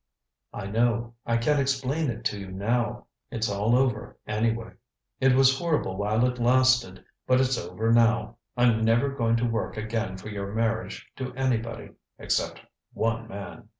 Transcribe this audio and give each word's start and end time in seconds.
"I 0.51 0.65
know. 0.65 1.13
I 1.27 1.37
can't 1.37 1.59
explain 1.59 2.09
it 2.09 2.25
to 2.25 2.39
you 2.39 2.51
now. 2.51 3.05
It's 3.29 3.51
all 3.51 3.75
over, 3.75 4.17
anyway. 4.25 4.71
It 5.19 5.35
was 5.35 5.59
horrible 5.59 5.95
while 5.95 6.25
it 6.25 6.39
lasted 6.39 7.05
but 7.27 7.39
it's 7.39 7.55
over 7.55 7.93
now. 7.93 8.37
I'm 8.57 8.83
never 8.83 9.09
going 9.09 9.35
to 9.35 9.45
work 9.45 9.77
again 9.77 10.17
for 10.17 10.29
your 10.29 10.55
marriage 10.55 11.07
to 11.17 11.35
anybody 11.35 11.91
except 12.17 12.61
one 12.93 13.27
man. 13.27 13.69